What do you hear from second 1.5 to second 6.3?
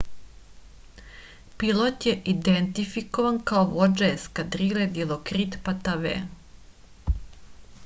pilot je identifikovan kao vođa eskadrile dilokrit patave